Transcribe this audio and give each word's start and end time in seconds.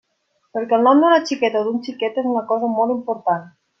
Perquè 0.57 0.75
el 0.77 0.87
nom 0.87 1.03
d'una 1.03 1.19
xiqueta 1.29 1.61
o 1.61 1.67
d'un 1.67 1.77
xiquet 1.89 2.17
és 2.23 2.31
una 2.31 2.45
cosa 2.53 2.71
molt 2.79 2.95
important. 2.95 3.47